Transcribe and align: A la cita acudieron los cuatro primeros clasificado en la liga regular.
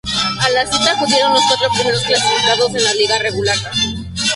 A 0.39 0.49
la 0.49 0.65
cita 0.65 0.93
acudieron 0.93 1.31
los 1.31 1.43
cuatro 1.47 1.69
primeros 1.77 2.01
clasificado 2.05 2.69
en 2.69 2.83
la 2.83 2.93
liga 2.95 3.19
regular. 3.19 3.57